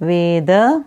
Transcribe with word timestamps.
Veda. 0.00 0.84